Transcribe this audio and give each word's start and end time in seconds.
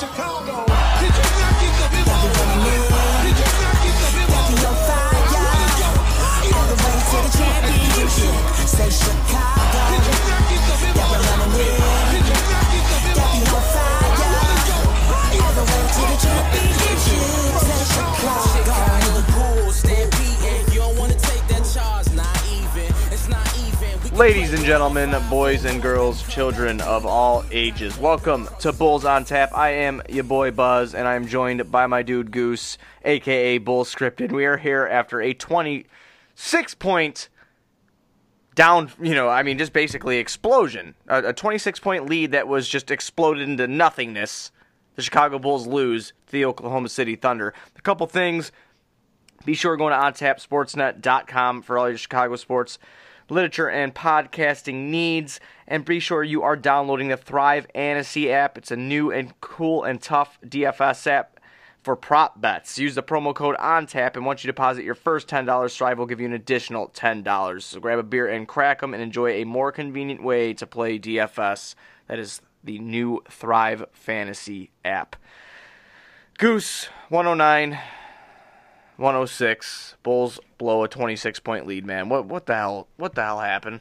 Chicago. 0.00 0.64
Did 0.96 1.12
you 1.12 1.28
not 1.36 1.60
get 1.60 1.76
the 1.76 1.86
memo? 1.92 2.16
Did 3.20 3.36
you 3.36 3.48
not 3.60 3.76
get 3.84 3.96
the 4.00 4.08
memo? 4.16 4.72
fire. 4.88 5.12
All 6.56 6.64
the 6.64 6.76
way 6.80 6.96
to 7.04 7.18
the 7.20 7.30
championship. 7.36 8.34
Say 8.66 8.88
Chicago. 8.88 10.49
Ladies 24.20 24.52
and 24.52 24.66
gentlemen, 24.66 25.16
boys 25.30 25.64
and 25.64 25.80
girls, 25.80 26.28
children 26.28 26.82
of 26.82 27.06
all 27.06 27.42
ages, 27.50 27.96
welcome 27.96 28.50
to 28.58 28.70
Bulls 28.70 29.06
on 29.06 29.24
Tap. 29.24 29.56
I 29.56 29.70
am 29.70 30.02
your 30.10 30.24
boy 30.24 30.50
Buzz, 30.50 30.94
and 30.94 31.08
I 31.08 31.14
am 31.14 31.26
joined 31.26 31.70
by 31.70 31.86
my 31.86 32.02
dude 32.02 32.30
Goose, 32.30 32.76
aka 33.02 33.56
Bull 33.56 33.82
Scripted. 33.82 34.30
We 34.30 34.44
are 34.44 34.58
here 34.58 34.86
after 34.86 35.22
a 35.22 35.32
26 35.32 36.74
point 36.74 37.30
down, 38.54 38.90
you 39.00 39.14
know, 39.14 39.30
I 39.30 39.42
mean, 39.42 39.56
just 39.56 39.72
basically 39.72 40.18
explosion. 40.18 40.96
A, 41.08 41.28
a 41.28 41.32
26 41.32 41.80
point 41.80 42.06
lead 42.06 42.32
that 42.32 42.46
was 42.46 42.68
just 42.68 42.90
exploded 42.90 43.48
into 43.48 43.66
nothingness. 43.66 44.52
The 44.96 45.02
Chicago 45.02 45.38
Bulls 45.38 45.66
lose 45.66 46.12
to 46.26 46.32
the 46.32 46.44
Oklahoma 46.44 46.90
City 46.90 47.16
Thunder. 47.16 47.54
A 47.74 47.80
couple 47.80 48.06
things 48.06 48.52
be 49.46 49.54
sure 49.54 49.76
to 49.76 49.78
go 49.78 49.88
to 49.88 49.94
ontapsportsnet.com 49.94 51.62
for 51.62 51.78
all 51.78 51.88
your 51.88 51.96
Chicago 51.96 52.36
sports 52.36 52.78
literature 53.30 53.68
and 53.68 53.94
podcasting 53.94 54.90
needs. 54.90 55.40
And 55.66 55.84
be 55.84 56.00
sure 56.00 56.22
you 56.22 56.42
are 56.42 56.56
downloading 56.56 57.08
the 57.08 57.16
Thrive 57.16 57.66
Fantasy 57.74 58.32
app. 58.32 58.58
It's 58.58 58.70
a 58.70 58.76
new 58.76 59.10
and 59.10 59.38
cool 59.40 59.84
and 59.84 60.00
tough 60.00 60.38
DFS 60.44 61.06
app 61.06 61.40
for 61.82 61.96
prop 61.96 62.40
bets. 62.40 62.78
Use 62.78 62.94
the 62.94 63.02
promo 63.02 63.34
code 63.34 63.56
ONTAP, 63.56 64.16
and 64.16 64.26
once 64.26 64.44
you 64.44 64.48
deposit 64.48 64.84
your 64.84 64.94
first 64.94 65.28
$10, 65.28 65.76
Thrive 65.76 65.98
will 65.98 66.06
give 66.06 66.20
you 66.20 66.26
an 66.26 66.32
additional 66.32 66.88
$10. 66.88 67.62
So 67.62 67.80
grab 67.80 67.98
a 67.98 68.02
beer 68.02 68.28
and 68.28 68.46
crack 68.46 68.80
them 68.80 68.92
and 68.92 69.02
enjoy 69.02 69.30
a 69.30 69.44
more 69.44 69.72
convenient 69.72 70.22
way 70.22 70.52
to 70.54 70.66
play 70.66 70.98
DFS. 70.98 71.74
That 72.08 72.18
is 72.18 72.42
the 72.62 72.78
new 72.78 73.22
Thrive 73.30 73.86
Fantasy 73.92 74.70
app. 74.84 75.16
Goose 76.38 76.88
109 77.08 77.78
106. 79.00 79.96
Bulls 80.02 80.38
blow 80.58 80.84
a 80.84 80.88
26 80.88 81.40
point 81.40 81.66
lead, 81.66 81.86
man. 81.86 82.08
What 82.08 82.26
what 82.26 82.46
the 82.46 82.54
hell? 82.54 82.88
What 82.96 83.14
the 83.14 83.24
hell 83.24 83.40
happened? 83.40 83.80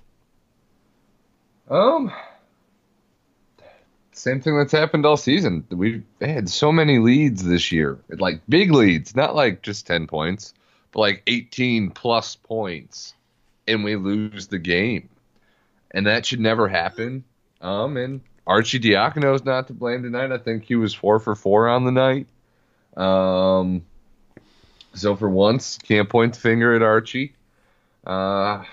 Um, 1.70 2.12
same 4.14 4.42
thing 4.42 4.58
that's 4.58 4.72
happened 4.72 5.06
all 5.06 5.18
season. 5.18 5.66
We've 5.70 6.04
had 6.20 6.50
so 6.50 6.72
many 6.72 7.00
leads 7.00 7.44
this 7.44 7.72
year, 7.72 8.00
like 8.10 8.42
big 8.50 8.72
leads, 8.72 9.16
not 9.16 9.36
like 9.36 9.62
just 9.62 9.86
ten 9.86 10.08
points, 10.08 10.54
but 10.92 11.02
like 11.02 11.24
eighteen 11.28 11.92
plus 11.92 12.36
points, 12.36 13.14
and 13.68 13.84
we 13.84 13.98
lose 13.98 14.48
the 14.48 14.58
game, 14.58 15.10
and 15.92 16.08
that 16.08 16.26
should 16.26 16.40
never 16.40 16.68
happen. 16.68 17.24
Um, 17.62 17.98
and 17.98 18.22
Arcidiacono's 18.48 19.44
not 19.44 19.68
to 19.68 19.74
blame 19.74 20.02
tonight. 20.02 20.32
I 20.32 20.38
think 20.38 20.64
he 20.64 20.76
was 20.76 20.94
four 20.94 21.20
for 21.20 21.36
four 21.36 21.68
on 21.68 21.84
the 21.84 21.92
night. 21.92 22.28
Um, 22.98 23.84
so 24.94 25.16
for 25.16 25.30
once, 25.30 25.78
can't 25.78 26.10
point 26.10 26.34
the 26.34 26.40
finger 26.40 26.76
at 26.76 26.82
Archie. 26.82 27.34
Uh, 28.06 28.64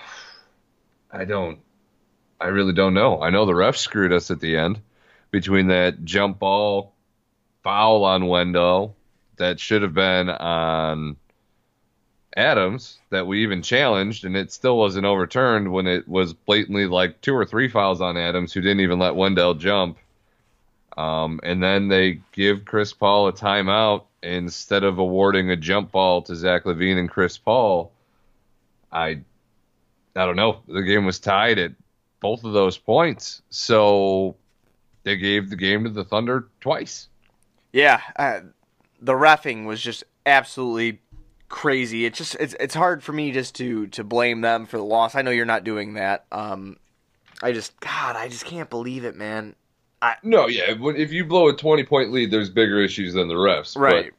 I 1.11 1.25
don't. 1.25 1.59
I 2.39 2.47
really 2.47 2.73
don't 2.73 2.93
know. 2.93 3.21
I 3.21 3.29
know 3.29 3.45
the 3.45 3.55
ref 3.55 3.77
screwed 3.77 4.13
us 4.13 4.29
at 4.29 4.39
the 4.39 4.57
end 4.57 4.79
between 5.31 5.67
that 5.67 6.05
jump 6.05 6.39
ball 6.39 6.93
foul 7.63 8.03
on 8.03 8.27
Wendell 8.27 8.95
that 9.37 9.59
should 9.59 9.81
have 9.81 9.93
been 9.93 10.29
on 10.29 11.17
Adams 12.35 12.99
that 13.09 13.25
we 13.25 13.41
even 13.43 13.63
challenged 13.63 14.23
and 14.23 14.37
it 14.37 14.51
still 14.51 14.77
wasn't 14.77 15.05
overturned 15.05 15.71
when 15.71 15.87
it 15.87 16.07
was 16.07 16.33
blatantly 16.33 16.85
like 16.85 17.19
two 17.21 17.35
or 17.35 17.45
three 17.45 17.67
fouls 17.67 17.99
on 17.99 18.15
Adams 18.15 18.53
who 18.53 18.61
didn't 18.61 18.81
even 18.81 18.99
let 18.99 19.15
Wendell 19.15 19.55
jump. 19.55 19.97
Um, 20.95 21.39
and 21.43 21.61
then 21.61 21.87
they 21.87 22.21
give 22.31 22.65
Chris 22.65 22.93
Paul 22.93 23.27
a 23.27 23.33
timeout 23.33 24.03
instead 24.23 24.83
of 24.83 24.97
awarding 24.97 25.49
a 25.49 25.55
jump 25.55 25.91
ball 25.91 26.21
to 26.23 26.35
Zach 26.35 26.63
LaVine 26.63 26.97
and 26.97 27.09
Chris 27.09 27.37
Paul. 27.37 27.91
I 28.91 29.21
I 30.15 30.25
don't 30.25 30.35
know. 30.35 30.61
The 30.67 30.81
game 30.81 31.05
was 31.05 31.19
tied 31.19 31.59
at 31.59 31.73
both 32.19 32.43
of 32.43 32.53
those 32.53 32.77
points. 32.77 33.41
So 33.49 34.35
they 35.03 35.15
gave 35.15 35.49
the 35.49 35.55
game 35.55 35.83
to 35.83 35.89
the 35.89 36.03
Thunder 36.03 36.47
twice. 36.59 37.07
Yeah, 37.71 38.01
uh, 38.15 38.41
the 38.99 39.13
refing 39.13 39.65
was 39.65 39.81
just 39.81 40.03
absolutely 40.25 40.99
crazy. 41.49 42.05
It's 42.05 42.17
just 42.17 42.35
it's 42.35 42.55
it's 42.59 42.75
hard 42.75 43.03
for 43.03 43.13
me 43.13 43.31
just 43.31 43.55
to 43.55 43.87
to 43.87 44.03
blame 44.03 44.41
them 44.41 44.65
for 44.65 44.77
the 44.77 44.83
loss. 44.83 45.15
I 45.15 45.21
know 45.21 45.31
you're 45.31 45.45
not 45.45 45.63
doing 45.63 45.93
that. 45.93 46.25
Um, 46.31 46.77
I 47.41 47.51
just 47.51 47.79
God, 47.79 48.15
I 48.15 48.27
just 48.29 48.45
can't 48.45 48.69
believe 48.69 49.05
it, 49.05 49.15
man. 49.15 49.55
No, 50.23 50.47
yeah. 50.47 50.75
If 50.77 51.11
you 51.11 51.25
blow 51.25 51.49
a 51.49 51.55
20 51.55 51.83
point 51.83 52.11
lead, 52.11 52.31
there's 52.31 52.49
bigger 52.49 52.79
issues 52.81 53.13
than 53.13 53.27
the 53.27 53.33
refs. 53.35 53.73
but- 53.73 53.79
Right. 53.81 54.13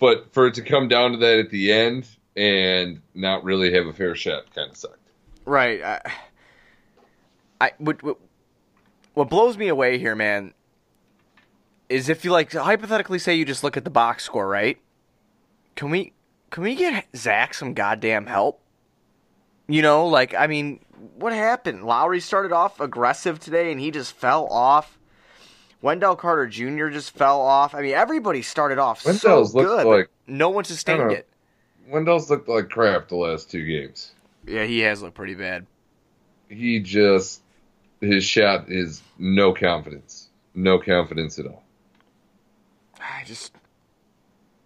But, 0.00 0.32
for 0.32 0.46
it 0.46 0.54
to 0.54 0.62
come 0.62 0.86
down 0.86 1.10
to 1.12 1.16
that 1.18 1.40
at 1.40 1.50
the 1.50 1.72
end 1.72 2.08
and 2.36 3.00
not 3.14 3.42
really 3.42 3.72
have 3.74 3.86
a 3.86 3.92
fair 3.92 4.14
shot 4.14 4.44
kind 4.54 4.70
of 4.70 4.76
sucked. 4.76 4.96
Right. 5.44 5.82
I, 5.82 6.00
I 7.60 7.72
what, 7.78 8.00
what 8.04 8.16
what 9.14 9.28
blows 9.28 9.56
me 9.58 9.66
away 9.66 9.98
here, 9.98 10.14
man, 10.14 10.54
is 11.88 12.08
if 12.08 12.24
you 12.24 12.30
like 12.30 12.52
hypothetically 12.52 13.18
say 13.18 13.34
you 13.34 13.44
just 13.44 13.64
look 13.64 13.76
at 13.76 13.82
the 13.82 13.90
box 13.90 14.22
score, 14.22 14.46
right? 14.46 14.78
Can 15.74 15.90
we 15.90 16.12
can 16.50 16.62
we 16.62 16.76
get 16.76 17.06
Zach 17.16 17.54
some 17.54 17.74
goddamn 17.74 18.26
help? 18.26 18.60
You 19.68 19.82
know, 19.82 20.06
like 20.06 20.34
I 20.34 20.46
mean, 20.46 20.80
what 21.16 21.32
happened? 21.32 21.84
Lauri 21.84 22.20
started 22.20 22.52
off 22.52 22.80
aggressive 22.80 23.38
today, 23.38 23.70
and 23.70 23.80
he 23.80 23.90
just 23.90 24.14
fell 24.14 24.46
off. 24.46 24.98
Wendell 25.82 26.16
Carter 26.16 26.46
Jr. 26.48 26.88
just 26.88 27.10
fell 27.12 27.40
off. 27.40 27.74
I 27.74 27.82
mean, 27.82 27.94
everybody 27.94 28.42
started 28.42 28.78
off 28.78 29.04
Wendell's 29.04 29.52
so 29.52 29.60
good, 29.62 29.86
like- 29.86 30.08
no 30.26 30.48
one 30.50 30.64
sustained 30.64 31.12
it. 31.12 31.28
Wendell's 31.86 32.28
looked 32.28 32.48
like 32.48 32.68
crap 32.68 33.08
the 33.08 33.16
last 33.16 33.50
two 33.50 33.64
games. 33.64 34.12
Yeah, 34.46 34.64
he 34.64 34.80
has 34.80 35.02
looked 35.02 35.14
pretty 35.14 35.34
bad. 35.34 35.66
He 36.48 36.80
just, 36.80 37.42
his 38.00 38.24
shot 38.24 38.64
is 38.68 39.02
no 39.18 39.52
confidence. 39.54 40.28
No 40.54 40.78
confidence 40.78 41.38
at 41.38 41.46
all. 41.46 41.62
I 43.00 43.22
just, 43.24 43.54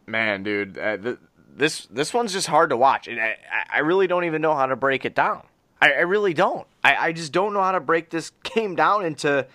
man, 0.06 0.42
dude, 0.42 0.78
uh, 0.78 0.96
th- 0.96 1.18
this 1.54 1.86
this 1.86 2.12
one's 2.14 2.32
just 2.32 2.46
hard 2.46 2.70
to 2.70 2.76
watch, 2.76 3.08
and 3.08 3.20
I, 3.20 3.36
I- 3.52 3.76
I 3.76 3.78
really 3.80 4.06
don't 4.06 4.24
even 4.24 4.42
know 4.42 4.54
how 4.54 4.66
to 4.66 4.76
break 4.76 5.04
it 5.04 5.14
down. 5.14 5.42
I, 5.80 5.92
I 5.92 6.00
really 6.00 6.34
don't. 6.34 6.66
I, 6.84 7.08
I 7.08 7.12
just 7.12 7.32
don't 7.32 7.52
know 7.54 7.62
how 7.62 7.72
to 7.72 7.80
break 7.80 8.10
this 8.10 8.30
game 8.42 8.74
down 8.76 9.04
into 9.04 9.46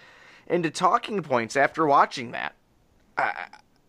into 0.48 0.70
talking 0.70 1.22
points 1.24 1.56
after 1.56 1.86
watching 1.86 2.32
that. 2.32 2.54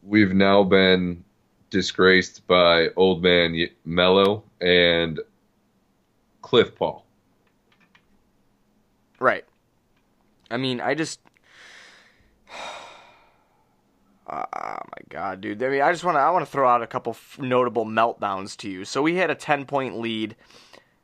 We've 0.03 0.33
now 0.33 0.65
been 0.65 1.23
disgraced 1.71 2.47
by 2.47 2.89
old 2.97 3.23
man 3.23 3.55
Mello 3.85 4.43
and 4.61 5.21
Cliff 6.43 6.75
Paul. 6.75 7.05
Right. 9.21 9.45
I 10.51 10.57
mean, 10.57 10.81
I 10.81 10.95
just. 10.95 11.21
Oh 14.31 14.45
my 14.53 15.03
god, 15.09 15.41
dude! 15.41 15.63
I 15.63 15.69
mean, 15.69 15.81
I 15.81 15.91
just 15.91 16.05
want 16.05 16.17
to 16.17 16.21
I 16.21 16.31
want 16.31 16.45
to 16.45 16.51
throw 16.51 16.69
out 16.69 16.83
a 16.83 16.87
couple 16.87 17.13
f- 17.13 17.39
notable 17.41 17.87
meltdowns 17.87 18.57
to 18.59 18.71
you. 18.71 18.85
So 18.85 19.01
we 19.01 19.17
had 19.17 19.31
a 19.31 19.35
ten 19.35 19.65
point 19.65 19.99
lead 19.99 20.37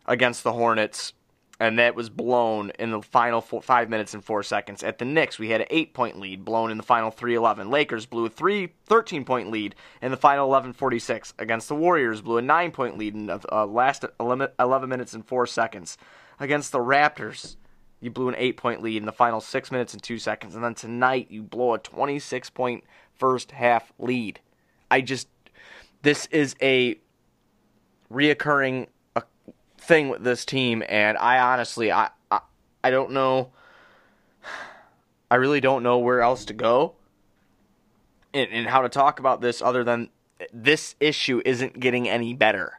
against 0.04 0.44
the 0.44 0.52
Hornets, 0.52 1.14
and 1.58 1.78
that 1.78 1.94
was 1.94 2.10
blown 2.10 2.70
in 2.78 2.90
the 2.90 3.00
final 3.00 3.40
four, 3.40 3.62
five 3.62 3.88
minutes 3.88 4.12
and 4.12 4.22
four 4.22 4.42
seconds. 4.42 4.82
At 4.82 4.98
the 4.98 5.06
Knicks, 5.06 5.38
we 5.38 5.48
had 5.48 5.62
an 5.62 5.68
eight 5.70 5.94
point 5.94 6.20
lead 6.20 6.44
blown 6.44 6.70
in 6.70 6.76
the 6.76 6.82
final 6.82 7.10
three 7.10 7.34
eleven. 7.34 7.70
Lakers 7.70 8.04
blew 8.04 8.26
a 8.26 8.28
three 8.28 8.74
13 8.86 9.24
point 9.24 9.50
lead 9.50 9.74
in 10.02 10.10
the 10.10 10.18
final 10.18 10.46
eleven 10.46 10.74
forty 10.74 10.98
six 10.98 11.32
against 11.38 11.68
the 11.68 11.74
Warriors. 11.74 12.20
Blew 12.20 12.36
a 12.36 12.42
nine 12.42 12.72
point 12.72 12.98
lead 12.98 13.14
in 13.14 13.26
the 13.26 13.40
uh, 13.50 13.64
last 13.64 14.04
11 14.20 14.48
11 14.58 14.88
minutes 14.90 15.14
and 15.14 15.26
four 15.26 15.46
seconds 15.46 15.96
against 16.38 16.72
the 16.72 16.78
Raptors. 16.78 17.56
You 18.00 18.10
blew 18.10 18.28
an 18.28 18.34
eight 18.36 18.58
point 18.58 18.82
lead 18.82 18.98
in 18.98 19.06
the 19.06 19.12
final 19.12 19.40
six 19.40 19.72
minutes 19.72 19.94
and 19.94 20.02
two 20.02 20.18
seconds. 20.18 20.54
And 20.54 20.62
then 20.62 20.74
tonight, 20.74 21.28
you 21.30 21.42
blow 21.42 21.72
a 21.72 21.78
26 21.78 22.50
point 22.50 22.84
first 23.18 23.52
half 23.52 23.92
lead. 23.98 24.40
I 24.90 25.00
just, 25.00 25.28
this 26.02 26.26
is 26.26 26.54
a 26.60 26.98
reoccurring 28.12 28.88
uh, 29.16 29.22
thing 29.78 30.08
with 30.08 30.24
this 30.24 30.44
team. 30.44 30.82
And 30.88 31.16
I 31.18 31.38
honestly, 31.38 31.90
I, 31.90 32.10
I, 32.30 32.40
I 32.82 32.90
don't 32.90 33.12
know. 33.12 33.50
I 35.30 35.36
really 35.36 35.60
don't 35.60 35.82
know 35.82 35.98
where 35.98 36.20
else 36.20 36.44
to 36.46 36.52
go 36.52 36.94
and, 38.32 38.50
and 38.50 38.66
how 38.66 38.82
to 38.82 38.88
talk 38.88 39.18
about 39.18 39.40
this 39.40 39.62
other 39.62 39.84
than 39.84 40.10
this 40.52 40.94
issue 41.00 41.40
isn't 41.44 41.80
getting 41.80 42.08
any 42.08 42.34
better. 42.34 42.78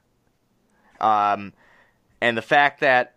Um, 0.99 1.53
and 2.21 2.38
the 2.38 2.41
fact 2.41 2.81
that 2.81 3.15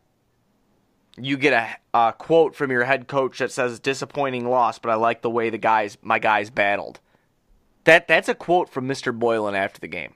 you 1.17 1.37
get 1.37 1.53
a, 1.53 1.99
a 1.99 2.12
quote 2.12 2.55
from 2.55 2.71
your 2.71 2.85
head 2.85 3.09
coach 3.09 3.38
that 3.38 3.50
says 3.50 3.79
disappointing 3.81 4.49
loss, 4.49 4.79
but 4.79 4.91
I 4.91 4.94
like 4.94 5.23
the 5.23 5.31
way 5.31 5.50
the 5.50 5.59
guys 5.59 5.99
my 6.03 6.19
guys 6.19 6.50
battled. 6.50 7.00
That 7.88 8.06
that's 8.06 8.29
a 8.29 8.35
quote 8.35 8.69
from 8.69 8.87
Mr. 8.87 9.19
Boylen 9.19 9.56
after 9.56 9.81
the 9.81 9.88
game. 9.88 10.12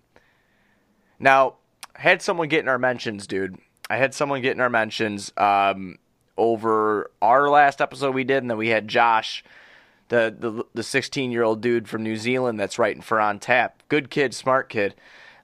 Now, 1.19 1.54
I 1.96 2.02
had 2.02 2.20
someone 2.20 2.48
get 2.48 2.60
in 2.60 2.69
our 2.69 2.78
mentions, 2.78 3.26
dude. 3.26 3.56
I 3.88 3.96
had 3.96 4.12
someone 4.12 4.42
get 4.42 4.54
in 4.54 4.60
our 4.60 4.69
mentions 4.69 5.32
um, 5.38 5.96
over 6.36 7.10
our 7.22 7.48
last 7.48 7.80
episode 7.80 8.14
we 8.14 8.24
did, 8.24 8.42
and 8.42 8.50
then 8.50 8.58
we 8.58 8.69
had 8.69 8.88
Josh, 8.88 9.42
the 10.08 10.36
the 10.38 10.66
the 10.74 10.82
16 10.82 11.32
year 11.32 11.44
old 11.44 11.62
dude 11.62 11.88
from 11.88 12.02
New 12.02 12.16
Zealand 12.16 12.60
that's 12.60 12.78
writing 12.78 13.00
for 13.00 13.19
On 13.19 13.38
Tap. 13.38 13.82
Good 13.88 14.10
kid, 14.10 14.34
smart 14.34 14.69
kid. 14.69 14.94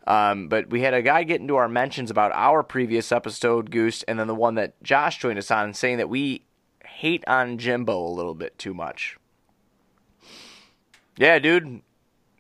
Um, 0.07 0.49
but 0.49 0.69
we 0.69 0.83
had 0.83 0.93
a 0.93 1.01
guy 1.01 1.23
get 1.23 1.41
into 1.41 1.57
our 1.57 1.67
mentions 1.67 2.11
about 2.11 2.33
our 2.35 2.63
previous 2.63 3.11
episode, 3.11 3.71
Goose, 3.71 4.03
and 4.03 4.21
then 4.21 4.27
the 4.27 4.35
one 4.35 4.55
that 4.57 4.75
Josh 4.83 5.19
joined 5.19 5.39
us 5.39 5.51
on, 5.51 5.73
saying 5.73 5.97
that 5.97 6.11
we 6.11 6.43
hate 6.85 7.25
on 7.27 7.57
Jimbo 7.57 7.99
a 7.99 8.13
little 8.13 8.35
bit 8.35 8.59
too 8.59 8.75
much. 8.75 9.17
Yeah, 11.17 11.39
dude. 11.39 11.81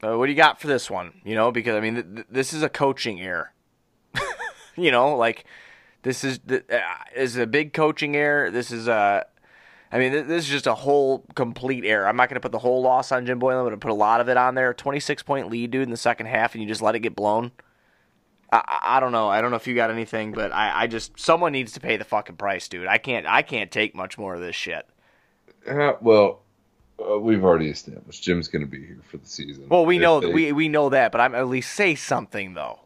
Uh, 0.03 0.17
what 0.17 0.27
do 0.27 0.33
you 0.33 0.37
got 0.37 0.61
for 0.61 0.69
this 0.69 0.91
one? 0.91 1.21
You 1.25 1.35
know, 1.35 1.51
because 1.51 1.75
I 1.75 1.81
mean, 1.81 1.95
th- 1.95 2.07
th- 2.15 2.27
this 2.31 2.53
is 2.53 2.63
a 2.63 2.69
coaching 2.69 3.21
error. 3.21 3.53
you 4.77 4.91
know, 4.91 5.17
like 5.17 5.45
this 6.03 6.23
is 6.23 6.39
th- 6.39 6.65
uh, 6.71 6.81
is 7.17 7.37
a 7.37 7.47
big 7.47 7.73
coaching 7.73 8.15
error. 8.15 8.51
This 8.51 8.71
is 8.71 8.87
a, 8.87 9.27
I 9.91 9.99
mean, 9.99 10.13
th- 10.13 10.27
this 10.27 10.45
is 10.45 10.51
just 10.51 10.67
a 10.69 10.75
whole 10.75 11.25
complete 11.35 11.85
error. 11.85 12.07
I'm 12.07 12.17
not 12.17 12.29
going 12.29 12.37
to 12.37 12.41
put 12.41 12.53
the 12.53 12.61
whole 12.61 12.81
loss 12.83 13.11
on 13.11 13.27
Jim 13.27 13.41
Boylen, 13.41 13.55
but 13.55 13.59
I'm 13.59 13.65
going 13.65 13.71
to 13.73 13.79
put 13.79 13.91
a 13.91 13.95
lot 13.95 14.21
of 14.21 14.29
it 14.29 14.37
on 14.37 14.55
there. 14.55 14.73
26 14.73 15.23
point 15.25 15.51
lead, 15.51 15.73
dude, 15.73 15.83
in 15.83 15.91
the 15.91 15.97
second 15.97 16.27
half, 16.27 16.55
and 16.55 16.63
you 16.63 16.69
just 16.69 16.83
let 16.83 16.95
it 16.95 17.01
get 17.01 17.17
blown. 17.17 17.51
I, 18.53 18.63
I 18.67 18.97
I 18.97 19.01
don't 19.01 19.13
know. 19.13 19.29
I 19.29 19.41
don't 19.41 19.51
know 19.51 19.57
if 19.57 19.67
you 19.67 19.75
got 19.75 19.91
anything, 19.91 20.33
but 20.33 20.53
I, 20.53 20.83
I 20.83 20.87
just 20.87 21.19
someone 21.19 21.53
needs 21.53 21.73
to 21.73 21.81
pay 21.81 21.97
the 21.97 22.05
fucking 22.05 22.37
price, 22.37 22.69
dude. 22.69 22.87
I 22.87 22.99
can't 22.99 23.27
I 23.27 23.43
can't 23.43 23.71
take 23.73 23.97
much 23.97 24.17
more 24.17 24.35
of 24.35 24.41
this 24.41 24.55
shit. 24.57 24.87
Uh, 25.69 25.95
well, 26.01 26.43
uh, 26.99 27.19
we've 27.19 27.45
already 27.45 27.69
established 27.69 28.23
Jim's 28.23 28.49
going 28.49 28.63
to 28.65 28.71
be 28.71 28.85
here 28.85 29.01
for 29.11 29.19
the 29.19 29.27
season. 29.27 29.69
Well, 29.69 29.87
we 29.87 29.97
If 29.97 30.03
know 30.03 30.21
they- 30.21 30.27
that 30.27 30.35
we 30.35 30.53
we 30.53 30.69
know 30.69 30.89
that, 30.91 31.13
but 31.13 31.21
I'm 31.21 31.35
at 31.35 31.49
least 31.49 31.73
say 31.75 31.95
something 31.95 32.55
though. 32.55 32.81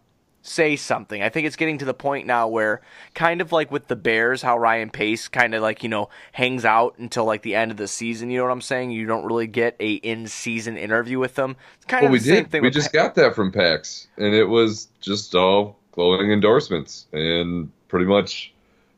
Say 0.44 0.74
something. 0.74 1.22
I 1.22 1.28
think 1.28 1.46
it's 1.46 1.54
getting 1.54 1.78
to 1.78 1.84
the 1.84 1.94
point 1.94 2.26
now 2.26 2.48
where 2.48 2.80
kind 3.14 3.40
of 3.40 3.52
like 3.52 3.70
with 3.70 3.86
the 3.86 3.94
Bears, 3.94 4.42
how 4.42 4.58
Ryan 4.58 4.90
Pace 4.90 5.28
kind 5.28 5.54
of 5.54 5.62
like, 5.62 5.84
you 5.84 5.88
know, 5.88 6.08
hangs 6.32 6.64
out 6.64 6.98
until 6.98 7.24
like 7.24 7.42
the 7.42 7.54
end 7.54 7.70
of 7.70 7.76
the 7.76 7.86
season, 7.86 8.28
you 8.28 8.38
know 8.38 8.44
what 8.46 8.50
I'm 8.50 8.60
saying? 8.60 8.90
You 8.90 9.06
don't 9.06 9.24
really 9.24 9.46
get 9.46 9.76
a 9.78 9.92
in-season 9.94 10.76
interview 10.76 11.20
with 11.20 11.36
them. 11.36 11.54
It's 11.76 11.84
kind 11.84 12.02
Well, 12.02 12.08
of 12.08 12.12
we 12.14 12.18
same 12.18 12.46
did. 12.46 12.60
We 12.60 12.70
just 12.70 12.92
Pa- 12.92 13.02
got 13.04 13.14
that 13.14 13.36
from 13.36 13.52
PAX, 13.52 14.08
and 14.16 14.34
it 14.34 14.46
was 14.46 14.88
just 15.00 15.32
all 15.36 15.78
glowing 15.92 16.32
endorsements 16.32 17.06
and 17.12 17.70
pretty 17.86 18.06
much 18.06 18.52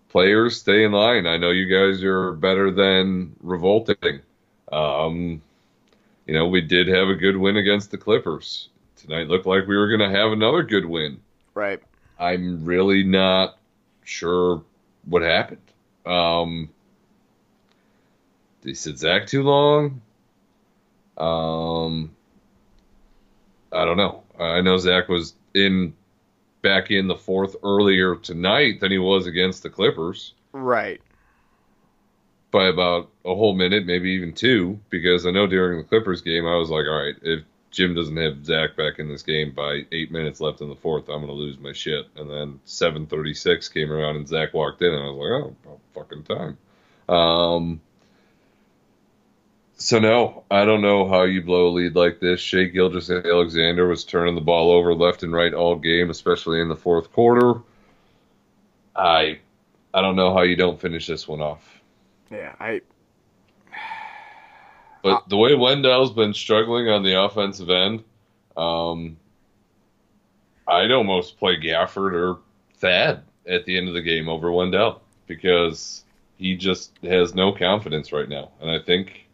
players 0.09 0.59
stay 0.61 0.83
in 0.85 0.93
line. 0.93 1.27
I 1.27 1.37
know 1.37 1.51
you 1.51 1.67
guys 1.67 2.03
are 2.03 2.33
better 2.33 2.71
than 2.71 3.37
revolting. 3.43 4.21
Um, 4.71 5.43
you 6.27 6.35
know, 6.35 6.49
we 6.49 6.61
did 6.61 6.89
have 6.89 7.09
a 7.09 7.15
good 7.15 7.37
win 7.37 7.57
against 7.57 7.91
the 7.91 7.99
Clippers. 7.99 8.69
Tonight 8.97 9.29
looked 9.29 9.47
like 9.47 9.67
we 9.67 9.77
were 9.77 9.89
going 9.89 10.11
to 10.11 10.17
have 10.17 10.33
another 10.33 10.63
good 10.63 10.87
win. 10.87 11.21
Right. 11.55 11.83
I'm 12.19 12.65
really 12.65 13.03
not 13.03 13.59
sure 14.05 14.63
what 15.05 15.23
happened. 15.23 15.61
Um, 16.07 16.71
they 18.63 18.75
said 18.75 18.99
Zach 18.99 19.27
too 19.27 19.43
long. 19.43 20.01
Um, 21.19 22.15
I 23.73 23.85
don't 23.85 23.97
know. 23.97 24.23
I 24.39 24.61
know 24.63 24.79
Zach 24.79 25.09
was 25.09 25.35
in 25.55 25.95
back 26.63 26.91
in 26.91 27.07
the 27.09 27.17
fourth 27.17 27.57
earlier 27.63 28.17
tonight 28.17 28.81
than 28.81 28.91
he 28.91 28.99
was 28.99 29.27
against 29.27 29.63
the 29.63 29.71
Clippers 29.71 30.33
Right. 30.55 31.01
By 32.55 32.67
about 32.67 33.11
a 33.25 33.35
whole 33.35 33.57
minute, 33.57 33.85
maybe 33.85 34.11
even 34.11 34.33
two, 34.33 34.79
because 34.89 35.27
I 35.27 35.33
know 35.33 35.49
during 35.49 35.77
the 35.77 35.83
Clippers 35.83 36.21
game 36.21 36.47
I 36.47 36.55
was 36.55 36.71
like, 36.71 36.87
all 36.87 37.03
right, 37.03 37.17
if 37.23 37.43
Jim 37.73 37.97
doesn't 37.97 38.17
have 38.17 38.47
Zach 38.47 38.77
back 38.77 39.01
in 39.01 39.09
this 39.09 39.25
game 39.25 39.51
by 39.51 39.85
eight 39.91 40.13
minutes 40.13 40.41
left 40.41 40.61
in 40.61 40.69
the 40.69 40.77
fourth, 40.77 41.09
I'm 41.09 41.21
gonna 41.21 41.33
lose 41.33 41.59
my 41.59 41.73
shit. 41.73 42.07
And 42.15 42.31
then 42.31 42.61
7:36 42.65 43.69
came 43.75 43.91
around 43.91 44.15
and 44.15 44.29
Zach 44.29 44.55
walked 44.55 44.83
in, 44.83 44.95
and 44.95 45.03
I 45.03 45.11
was 45.11 45.17
like, 45.17 45.33
oh, 45.33 45.57
about 45.65 45.81
fucking 45.95 46.23
time. 46.23 46.59
Um, 47.09 47.81
so 49.77 49.99
no, 49.99 50.45
I 50.49 50.65
don't 50.65 50.81
know 50.81 51.09
how 51.09 51.25
you 51.25 51.43
blow 51.43 51.67
a 51.67 51.71
lead 51.71 51.97
like 51.97 52.21
this. 52.21 52.39
Shai 52.39 52.67
Gilgeous-Alexander 52.67 53.89
was 53.89 54.05
turning 54.05 54.37
the 54.37 54.41
ball 54.41 54.71
over 54.71 54.95
left 54.95 55.25
and 55.25 55.33
right 55.33 55.53
all 55.53 55.75
game, 55.75 56.09
especially 56.09 56.61
in 56.61 56.69
the 56.69 56.77
fourth 56.77 57.13
quarter. 57.13 57.61
I 58.95 59.41
I 59.93 60.01
don't 60.01 60.15
know 60.15 60.33
how 60.33 60.43
you 60.43 60.55
don't 60.55 60.81
finish 60.81 61.09
this 61.09 61.27
one 61.27 61.41
off. 61.41 61.81
Yeah, 62.31 62.55
I 62.59 62.81
But 65.03 65.29
the 65.29 65.37
way 65.37 65.55
Wendell's 65.55 66.13
been 66.13 66.33
struggling 66.33 66.89
on 66.89 67.03
the 67.03 67.21
offensive 67.23 67.69
end, 67.69 68.05
um, 68.57 69.19
I'd 70.67 70.91
almost 70.93 71.39
play 71.39 71.57
Gafford 71.61 72.15
or 72.15 72.39
Thad 72.79 73.23
at 73.47 73.67
the 73.67 73.77
end 73.77 73.89
of 73.89 73.95
the 73.95 74.01
game 74.01 74.29
over 74.31 74.51
Wendell 74.51 75.03
because 75.27 76.05
he 76.39 76.57
just 76.57 76.93
has 77.03 77.35
no 77.35 77.53
confidence 77.53 78.13
right 78.13 78.29
now. 78.29 78.51
And 78.63 78.71
I 78.71 78.79
think, 78.79 79.27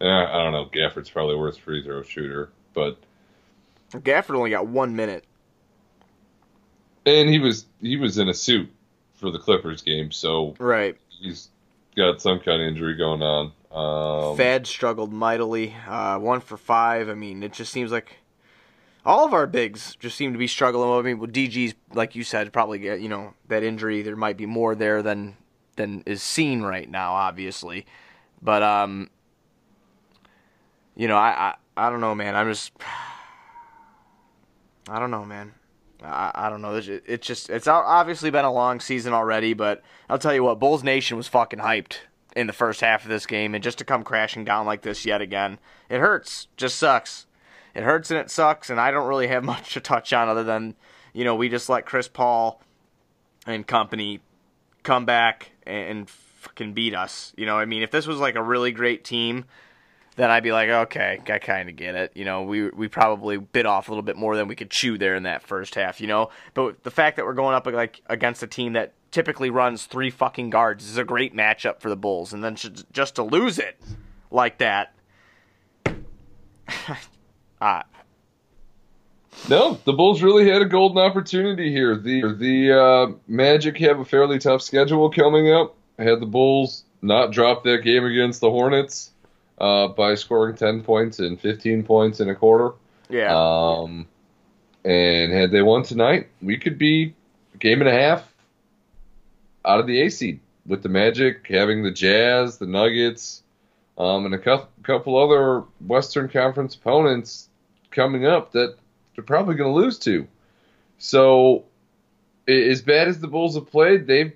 eh, 0.00 0.06
I 0.06 0.42
don't 0.42 0.52
know, 0.52 0.66
Gafford's 0.66 1.10
probably 1.10 1.36
worse 1.36 1.56
free 1.56 1.82
throw 1.84 2.02
shooter, 2.02 2.50
but 2.74 2.98
Gafford 3.92 4.34
only 4.36 4.50
got 4.50 4.66
1 4.66 4.96
minute. 4.96 5.24
and 7.06 7.28
he 7.28 7.38
was 7.38 7.66
he 7.80 7.96
was 7.96 8.18
in 8.18 8.28
a 8.28 8.34
suit 8.34 8.68
for 9.14 9.30
the 9.30 9.38
Clippers 9.38 9.82
game, 9.82 10.10
so 10.10 10.56
Right. 10.58 10.96
he's 11.08 11.50
got 11.96 12.20
some 12.20 12.40
kind 12.40 12.62
of 12.62 12.68
injury 12.68 12.94
going 12.94 13.22
on. 13.22 13.52
Um, 13.70 14.36
Thad 14.36 14.66
struggled 14.66 15.12
mightily. 15.12 15.74
Uh, 15.86 16.18
one 16.18 16.40
for 16.40 16.56
five. 16.56 17.08
I 17.08 17.14
mean, 17.14 17.42
it 17.42 17.52
just 17.52 17.72
seems 17.72 17.90
like 17.90 18.18
all 19.04 19.24
of 19.24 19.34
our 19.34 19.46
bigs 19.46 19.96
just 19.96 20.16
seem 20.16 20.32
to 20.32 20.38
be 20.38 20.46
struggling. 20.46 20.90
I 20.90 21.02
mean, 21.02 21.18
well, 21.18 21.30
DG's 21.30 21.74
like 21.92 22.14
you 22.14 22.24
said, 22.24 22.52
probably 22.52 22.78
get 22.78 23.00
you 23.00 23.08
know 23.08 23.34
that 23.48 23.62
injury. 23.62 24.02
There 24.02 24.16
might 24.16 24.36
be 24.36 24.46
more 24.46 24.74
there 24.74 25.02
than 25.02 25.36
than 25.76 26.02
is 26.06 26.22
seen 26.22 26.62
right 26.62 26.88
now, 26.88 27.14
obviously. 27.14 27.86
But 28.40 28.62
um, 28.62 29.10
you 30.96 31.08
know, 31.08 31.16
I 31.16 31.54
I, 31.76 31.86
I 31.86 31.90
don't 31.90 32.00
know, 32.00 32.14
man. 32.14 32.36
I'm 32.36 32.48
just 32.48 32.72
I 34.88 34.98
don't 34.98 35.10
know, 35.10 35.24
man. 35.24 35.54
I, 36.04 36.30
I 36.34 36.50
don't 36.50 36.62
know. 36.62 36.74
It's 36.74 36.86
ju- 36.86 37.00
It's 37.06 37.26
just 37.26 37.50
it's 37.50 37.66
obviously 37.66 38.30
been 38.30 38.44
a 38.44 38.52
long 38.52 38.80
season 38.80 39.12
already, 39.12 39.54
but 39.54 39.82
I'll 40.08 40.18
tell 40.18 40.34
you 40.34 40.44
what, 40.44 40.58
Bulls 40.58 40.84
Nation 40.84 41.16
was 41.16 41.28
fucking 41.28 41.60
hyped 41.60 41.98
in 42.36 42.46
the 42.46 42.52
first 42.52 42.80
half 42.80 43.04
of 43.04 43.08
this 43.10 43.26
game, 43.26 43.54
and 43.54 43.62
just 43.64 43.78
to 43.78 43.84
come 43.84 44.02
crashing 44.04 44.44
down 44.44 44.66
like 44.66 44.82
this 44.82 45.06
yet 45.06 45.20
again, 45.20 45.58
it 45.88 46.00
hurts. 46.00 46.48
Just 46.56 46.76
sucks. 46.76 47.26
It 47.74 47.82
hurts 47.82 48.10
and 48.10 48.20
it 48.20 48.30
sucks, 48.30 48.70
and 48.70 48.80
I 48.80 48.90
don't 48.90 49.08
really 49.08 49.28
have 49.28 49.44
much 49.52 49.74
to 49.74 49.80
touch 49.80 50.12
on 50.12 50.28
other 50.28 50.44
than 50.44 50.74
you 51.12 51.24
know 51.24 51.34
we 51.34 51.48
just 51.48 51.68
let 51.68 51.86
Chris 51.86 52.08
Paul 52.08 52.60
and 53.46 53.66
company 53.66 54.20
come 54.82 55.04
back 55.04 55.52
and, 55.66 55.88
and 55.98 56.10
fucking 56.10 56.74
beat 56.74 56.94
us. 56.94 57.32
You 57.36 57.46
know, 57.46 57.58
I 57.58 57.64
mean, 57.64 57.82
if 57.82 57.90
this 57.90 58.06
was 58.06 58.18
like 58.18 58.34
a 58.36 58.42
really 58.42 58.72
great 58.72 59.04
team 59.04 59.44
then 60.16 60.30
I'd 60.30 60.42
be 60.42 60.52
like, 60.52 60.68
okay, 60.68 61.20
I 61.28 61.38
kind 61.38 61.68
of 61.68 61.76
get 61.76 61.94
it. 61.94 62.12
You 62.14 62.24
know, 62.24 62.42
we 62.42 62.68
we 62.70 62.88
probably 62.88 63.36
bit 63.36 63.66
off 63.66 63.88
a 63.88 63.90
little 63.90 64.02
bit 64.02 64.16
more 64.16 64.36
than 64.36 64.48
we 64.48 64.54
could 64.54 64.70
chew 64.70 64.96
there 64.96 65.14
in 65.14 65.24
that 65.24 65.42
first 65.42 65.74
half. 65.74 66.00
You 66.00 66.06
know, 66.06 66.30
but 66.54 66.82
the 66.84 66.90
fact 66.90 67.16
that 67.16 67.24
we're 67.24 67.34
going 67.34 67.54
up 67.54 67.66
like 67.66 68.00
against 68.06 68.42
a 68.42 68.46
team 68.46 68.74
that 68.74 68.92
typically 69.10 69.50
runs 69.50 69.86
three 69.86 70.10
fucking 70.10 70.50
guards 70.50 70.88
is 70.88 70.96
a 70.96 71.04
great 71.04 71.34
matchup 71.34 71.80
for 71.80 71.88
the 71.88 71.96
Bulls, 71.96 72.32
and 72.32 72.44
then 72.44 72.56
just 72.92 73.14
to 73.16 73.22
lose 73.22 73.58
it 73.58 73.80
like 74.30 74.58
that, 74.58 74.94
uh, 77.60 77.82
No, 79.48 79.78
the 79.84 79.92
Bulls 79.92 80.22
really 80.22 80.48
had 80.48 80.62
a 80.62 80.64
golden 80.64 80.98
opportunity 80.98 81.70
here. 81.70 81.96
The 81.96 82.34
the 82.38 82.72
uh, 82.72 83.12
Magic 83.26 83.76
have 83.78 83.98
a 83.98 84.04
fairly 84.04 84.38
tough 84.38 84.62
schedule 84.62 85.10
coming 85.10 85.52
up. 85.52 85.76
Had 85.98 86.20
the 86.20 86.26
Bulls 86.26 86.84
not 87.02 87.32
dropped 87.32 87.64
that 87.64 87.82
game 87.82 88.04
against 88.04 88.40
the 88.40 88.50
Hornets 88.50 89.10
uh, 89.58 89.88
by 89.88 90.14
scoring 90.14 90.56
ten 90.56 90.82
points 90.82 91.18
and 91.18 91.40
fifteen 91.40 91.82
points 91.82 92.20
in 92.20 92.28
a 92.28 92.34
quarter, 92.34 92.72
yeah, 93.08 93.32
um, 93.34 94.06
and 94.84 95.32
had 95.32 95.50
they 95.50 95.62
won 95.62 95.82
tonight, 95.82 96.28
we 96.42 96.56
could 96.56 96.78
be 96.78 97.14
a 97.54 97.58
game 97.58 97.80
and 97.80 97.88
a 97.88 97.92
half 97.92 98.32
out 99.64 99.80
of 99.80 99.86
the 99.86 100.00
A 100.02 100.10
seed 100.10 100.40
with 100.66 100.82
the 100.82 100.88
Magic 100.88 101.46
having 101.48 101.82
the 101.82 101.90
Jazz, 101.90 102.58
the 102.58 102.66
Nuggets, 102.66 103.42
um, 103.98 104.24
and 104.26 104.34
a 104.34 104.38
cou- 104.38 104.66
couple 104.82 105.16
other 105.16 105.64
Western 105.86 106.28
Conference 106.28 106.74
opponents 106.74 107.48
coming 107.90 108.26
up 108.26 108.52
that 108.52 108.76
they're 109.14 109.24
probably 109.24 109.54
going 109.54 109.72
to 109.72 109.80
lose 109.80 109.98
to. 110.00 110.26
So, 110.98 111.64
as 112.48 112.82
bad 112.82 113.08
as 113.08 113.20
the 113.20 113.28
Bulls 113.28 113.54
have 113.54 113.70
played, 113.70 114.06
they've 114.06 114.32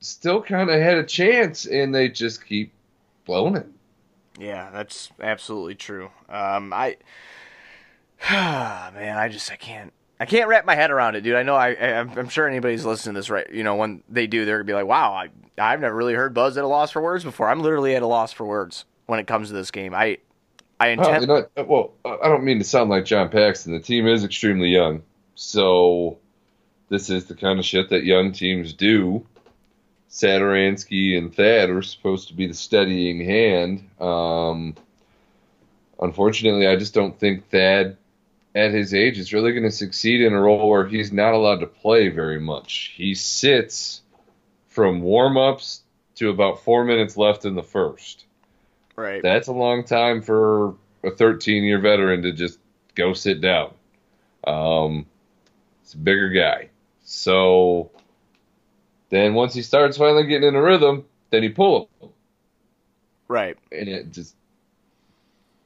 still 0.00 0.42
kind 0.42 0.70
of 0.70 0.80
had 0.80 0.98
a 0.98 1.04
chance, 1.04 1.66
and 1.66 1.94
they 1.94 2.08
just 2.08 2.44
keep 2.44 2.72
blowing 3.24 3.56
it. 3.56 3.66
Yeah, 4.38 4.70
that's 4.70 5.10
absolutely 5.20 5.74
true. 5.74 6.10
Um, 6.28 6.72
I, 6.72 6.96
man, 8.30 9.18
I 9.18 9.28
just 9.28 9.50
I 9.50 9.56
can't. 9.56 9.92
I 10.20 10.26
can't 10.26 10.48
wrap 10.48 10.66
my 10.66 10.74
head 10.74 10.90
around 10.90 11.14
it, 11.14 11.20
dude. 11.20 11.36
I 11.36 11.44
know 11.44 11.54
I, 11.54 11.74
I 11.74 12.00
I'm 12.00 12.10
I'm 12.18 12.28
sure 12.28 12.48
anybody's 12.48 12.84
listening 12.84 13.14
to 13.14 13.20
this 13.20 13.30
right. 13.30 13.48
You 13.52 13.62
know, 13.62 13.76
when 13.76 14.02
they 14.08 14.26
do, 14.26 14.44
they're 14.44 14.56
gonna 14.58 14.64
be 14.64 14.74
like, 14.74 14.86
"Wow, 14.86 15.12
I 15.12 15.28
I've 15.56 15.80
never 15.80 15.94
really 15.94 16.14
heard 16.14 16.34
Buzz 16.34 16.58
at 16.58 16.64
a 16.64 16.66
loss 16.66 16.90
for 16.90 17.00
words 17.00 17.22
before." 17.22 17.48
I'm 17.48 17.60
literally 17.60 17.94
at 17.94 18.02
a 18.02 18.06
loss 18.06 18.32
for 18.32 18.44
words 18.44 18.84
when 19.06 19.20
it 19.20 19.26
comes 19.28 19.48
to 19.48 19.54
this 19.54 19.70
game. 19.70 19.94
I 19.94 20.18
I 20.80 20.88
intend. 20.88 21.28
know 21.28 21.46
well, 21.56 21.92
I 22.04 22.28
don't 22.28 22.44
mean 22.44 22.58
to 22.58 22.64
sound 22.64 22.90
like 22.90 23.04
John 23.04 23.28
Paxson. 23.28 23.72
The 23.72 23.80
team 23.80 24.08
is 24.08 24.24
extremely 24.24 24.68
young, 24.70 25.02
so 25.36 26.18
this 26.88 27.10
is 27.10 27.26
the 27.26 27.34
kind 27.34 27.58
of 27.58 27.64
shit 27.64 27.90
that 27.90 28.04
young 28.04 28.32
teams 28.32 28.72
do. 28.72 29.24
Satoransky 30.10 31.16
and 31.16 31.34
Thad 31.34 31.70
are 31.70 31.82
supposed 31.82 32.28
to 32.28 32.34
be 32.34 32.46
the 32.46 32.54
steadying 32.54 33.24
hand. 33.24 33.88
Um, 34.00 34.74
unfortunately, 36.00 36.66
I 36.66 36.76
just 36.76 36.94
don't 36.94 37.18
think 37.18 37.48
Thad, 37.50 37.96
at 38.54 38.72
his 38.72 38.94
age, 38.94 39.18
is 39.18 39.32
really 39.32 39.52
going 39.52 39.64
to 39.64 39.70
succeed 39.70 40.22
in 40.22 40.32
a 40.32 40.40
role 40.40 40.68
where 40.68 40.86
he's 40.86 41.12
not 41.12 41.34
allowed 41.34 41.60
to 41.60 41.66
play 41.66 42.08
very 42.08 42.40
much. 42.40 42.92
He 42.96 43.14
sits 43.14 44.02
from 44.68 45.02
warm 45.02 45.36
ups 45.36 45.82
to 46.16 46.30
about 46.30 46.64
four 46.64 46.84
minutes 46.84 47.16
left 47.16 47.44
in 47.44 47.54
the 47.54 47.62
first 47.62 48.24
right. 48.98 49.22
that's 49.22 49.48
a 49.48 49.52
long 49.52 49.84
time 49.84 50.20
for 50.20 50.74
a 51.04 51.10
13 51.10 51.64
year 51.64 51.78
veteran 51.78 52.22
to 52.22 52.32
just 52.32 52.58
go 52.94 53.12
sit 53.14 53.40
down. 53.40 53.72
Um, 54.46 55.06
it's 55.82 55.94
a 55.94 55.98
bigger 55.98 56.28
guy. 56.30 56.68
So 57.04 57.90
then 59.10 59.34
once 59.34 59.54
he 59.54 59.62
starts 59.62 59.96
finally 59.96 60.26
getting 60.26 60.48
in 60.48 60.54
a 60.54 60.62
rhythm, 60.62 61.04
then 61.30 61.42
he 61.42 61.48
pull 61.48 61.88
him. 62.00 62.08
right. 63.28 63.56
And 63.72 63.88
it 63.88 64.12
just, 64.12 64.34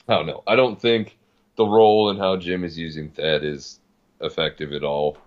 I 0.08 0.14
don't 0.14 0.26
know. 0.26 0.42
I 0.46 0.56
don't 0.56 0.80
think 0.80 1.16
the 1.56 1.66
role 1.66 2.10
and 2.10 2.18
how 2.18 2.36
Jim 2.36 2.64
is 2.64 2.78
using 2.78 3.10
Thad 3.10 3.44
is 3.44 3.80
effective 4.20 4.72
at 4.72 4.84
all. 4.84 5.18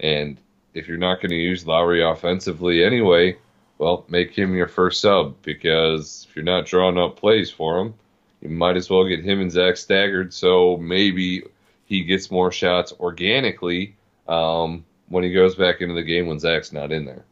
And 0.00 0.38
if 0.74 0.88
you're 0.88 0.98
not 0.98 1.20
going 1.20 1.30
to 1.30 1.36
use 1.36 1.66
Lauri 1.66 2.02
offensively 2.02 2.84
anyway, 2.84 3.36
well, 3.78 4.04
make 4.08 4.36
him 4.36 4.54
your 4.54 4.68
first 4.68 5.00
sub 5.00 5.34
because 5.42 6.26
if 6.28 6.36
you're 6.36 6.44
not 6.44 6.66
drawing 6.66 6.98
up 6.98 7.16
plays 7.16 7.50
for 7.50 7.80
him, 7.80 7.94
you 8.40 8.48
might 8.48 8.76
as 8.76 8.90
well 8.90 9.04
get 9.04 9.24
him 9.24 9.40
and 9.40 9.50
Zach 9.50 9.76
staggered 9.76 10.34
so 10.34 10.76
maybe 10.76 11.42
he 11.84 12.04
gets 12.04 12.30
more 12.30 12.50
shots 12.50 12.92
organically 13.00 13.94
um, 14.28 14.84
when 15.08 15.24
he 15.24 15.32
goes 15.32 15.54
back 15.54 15.80
into 15.80 15.94
the 15.94 16.02
game 16.02 16.26
when 16.26 16.38
Zach's 16.38 16.72
not 16.72 16.92
in 16.92 17.04
there. 17.04 17.24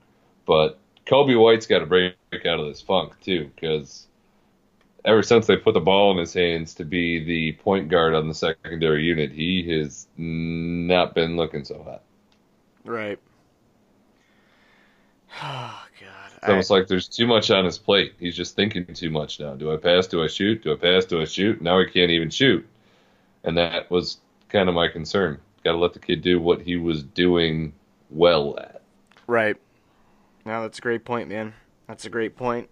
But 0.50 0.80
Coby 1.06 1.40
White's 1.40 1.68
got 1.68 1.78
to 1.78 1.86
break 1.86 2.16
out 2.32 2.58
of 2.58 2.66
this 2.66 2.80
funk 2.80 3.12
too 3.20 3.52
because 3.54 4.08
ever 5.04 5.22
since 5.22 5.46
they 5.46 5.56
put 5.56 5.74
the 5.74 5.80
ball 5.80 6.10
in 6.10 6.18
his 6.18 6.34
hands 6.34 6.74
to 6.74 6.84
be 6.84 7.22
the 7.22 7.52
point 7.62 7.88
guard 7.88 8.16
on 8.16 8.26
the 8.26 8.34
secondary 8.34 9.04
unit, 9.04 9.30
he 9.30 9.78
has 9.78 10.08
not 10.16 11.14
been 11.14 11.36
looking 11.36 11.62
so 11.62 11.80
hot. 11.84 12.02
Right. 12.84 13.20
Oh 15.40 15.84
God. 16.00 16.32
It's 16.38 16.48
almost 16.48 16.70
like 16.70 16.88
there's 16.88 17.06
too 17.06 17.28
much 17.28 17.52
on 17.52 17.64
his 17.64 17.78
plate. 17.78 18.14
He's 18.18 18.34
just 18.34 18.56
thinking 18.56 18.84
too 18.86 19.10
much 19.10 19.38
now. 19.38 19.54
Do 19.54 19.72
I 19.72 19.76
pass? 19.76 20.08
Do 20.08 20.24
I 20.24 20.26
shoot? 20.26 20.64
Do 20.64 20.72
I 20.72 20.76
pass? 20.76 21.04
Do 21.04 21.22
I 21.22 21.26
shoot? 21.26 21.62
Now 21.62 21.78
he 21.78 21.86
can't 21.86 22.10
even 22.10 22.28
shoot. 22.28 22.66
And 23.44 23.56
that 23.56 23.88
was 23.88 24.18
kind 24.48 24.68
of 24.68 24.74
my 24.74 24.88
concern. 24.88 25.38
Got 25.62 25.72
to 25.72 25.78
let 25.78 25.92
the 25.92 26.00
kid 26.00 26.22
do 26.22 26.40
what 26.40 26.60
he 26.60 26.74
was 26.74 27.04
doing 27.04 27.72
well 28.10 28.58
at. 28.58 28.82
Right. 29.28 29.56
Now 30.50 30.62
that's 30.62 30.78
a 30.78 30.82
great 30.82 31.04
point, 31.04 31.28
man. 31.28 31.54
That's 31.86 32.04
a 32.06 32.10
great 32.10 32.34
point. 32.36 32.68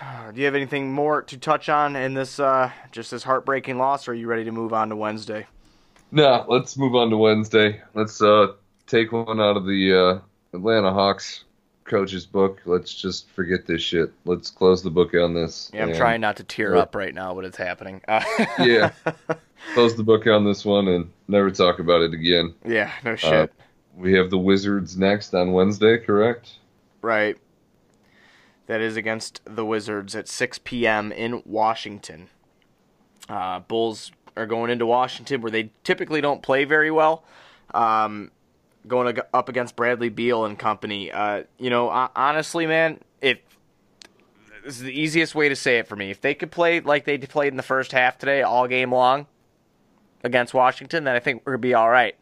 Do 0.34 0.40
you 0.40 0.46
have 0.46 0.56
anything 0.56 0.90
more 0.92 1.22
to 1.22 1.38
touch 1.38 1.68
on 1.68 1.94
in 1.94 2.14
this 2.14 2.40
uh, 2.40 2.72
just 2.90 3.12
this 3.12 3.22
heartbreaking 3.22 3.78
loss, 3.78 4.08
or 4.08 4.10
are 4.10 4.14
you 4.14 4.26
ready 4.26 4.42
to 4.42 4.50
move 4.50 4.72
on 4.72 4.88
to 4.88 4.96
Wednesday? 4.96 5.46
No, 6.10 6.44
let's 6.48 6.76
move 6.76 6.96
on 6.96 7.08
to 7.10 7.16
Wednesday. 7.16 7.80
Let's 7.94 8.20
uh, 8.20 8.48
take 8.88 9.12
one 9.12 9.40
out 9.40 9.56
of 9.56 9.64
the 9.64 9.94
uh, 9.94 10.56
Atlanta 10.56 10.92
Hawks 10.92 11.44
coach's 11.84 12.26
book. 12.26 12.60
Let's 12.64 12.92
just 12.92 13.30
forget 13.30 13.64
this 13.64 13.80
shit. 13.80 14.12
Let's 14.24 14.50
close 14.50 14.82
the 14.82 14.90
book 14.90 15.14
on 15.14 15.34
this. 15.34 15.70
Yeah, 15.72 15.84
I'm 15.84 15.94
trying 15.94 16.20
not 16.20 16.36
to 16.38 16.44
tear 16.44 16.74
up 16.74 16.96
right 16.96 17.14
now, 17.14 17.32
but 17.32 17.44
it's 17.44 17.56
happening. 17.58 18.00
Uh, 18.08 18.24
Yeah. 18.58 18.90
Close 19.74 19.94
the 19.96 20.02
book 20.04 20.26
on 20.26 20.44
this 20.44 20.64
one 20.64 20.88
and 20.88 21.10
never 21.28 21.50
talk 21.52 21.78
about 21.78 22.00
it 22.02 22.12
again. 22.12 22.54
yeah, 22.64 22.90
no 23.04 23.12
Uh, 23.12 23.16
shit. 23.16 23.52
we 23.96 24.14
have 24.14 24.30
the 24.30 24.38
Wizards 24.38 24.96
next 24.96 25.32
on 25.34 25.52
Wednesday, 25.52 25.98
correct? 25.98 26.54
Right. 27.02 27.36
That 28.66 28.80
is 28.80 28.96
against 28.96 29.40
the 29.44 29.64
Wizards 29.64 30.14
at 30.14 30.28
6 30.28 30.60
p.m. 30.64 31.10
in 31.10 31.42
Washington. 31.46 32.28
Uh, 33.28 33.60
Bulls 33.60 34.12
are 34.36 34.46
going 34.46 34.70
into 34.70 34.86
Washington 34.86 35.40
where 35.40 35.50
they 35.50 35.70
typically 35.84 36.20
don't 36.20 36.42
play 36.42 36.64
very 36.64 36.90
well. 36.90 37.24
Um, 37.72 38.30
going 38.86 39.18
up 39.34 39.48
against 39.48 39.76
Bradley 39.76 40.08
Beal 40.08 40.44
and 40.44 40.58
company. 40.58 41.12
Uh, 41.12 41.44
you 41.58 41.70
know, 41.70 41.88
honestly, 41.88 42.66
man, 42.66 43.00
if 43.20 43.38
this 44.64 44.76
is 44.76 44.82
the 44.82 44.98
easiest 45.00 45.34
way 45.34 45.48
to 45.48 45.56
say 45.56 45.78
it 45.78 45.86
for 45.86 45.96
me, 45.96 46.10
if 46.10 46.20
they 46.20 46.34
could 46.34 46.50
play 46.50 46.80
like 46.80 47.04
they 47.04 47.18
played 47.18 47.52
in 47.52 47.56
the 47.56 47.62
first 47.62 47.92
half 47.92 48.18
today, 48.18 48.42
all 48.42 48.66
game 48.66 48.92
long 48.92 49.26
against 50.24 50.54
Washington, 50.54 51.04
then 51.04 51.14
I 51.14 51.20
think 51.20 51.42
we're 51.44 51.52
gonna 51.52 51.60
be 51.60 51.74
all 51.74 51.90
right. 51.90 52.16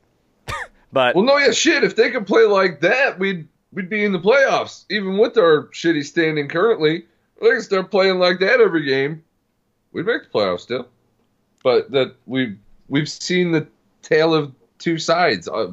but 0.93 1.15
Well, 1.15 1.25
no, 1.25 1.37
yeah, 1.39 1.53
shit. 1.53 1.85
If 1.85 1.97
they 1.97 2.11
could 2.11 2.27
play 2.27 2.45
like 2.45 2.81
that, 2.81 3.19
we'd 3.19 3.49
we'd 3.77 3.91
be 3.91 4.05
in 4.05 4.11
the 4.13 4.19
playoffs, 4.19 4.87
even 4.91 5.19
with 5.19 5.37
our 5.37 5.65
shitty 5.67 6.05
standing 6.05 6.49
currently. 6.49 7.07
They 7.41 7.51
could 7.51 7.63
start 7.63 7.91
playing 7.91 8.19
like 8.19 8.41
that 8.41 8.61
every 8.61 8.85
game, 8.85 9.23
we'd 9.93 10.07
make 10.07 10.25
the 10.25 10.29
playoffs 10.31 10.61
still. 10.61 10.89
But 11.63 11.93
that 11.93 12.17
we've 12.27 12.59
we've 12.89 13.09
seen 13.09 13.53
the 13.53 13.69
tale 14.03 14.35
of 14.35 14.53
two 14.79 14.99
sides, 14.99 15.47
uh, 15.47 15.71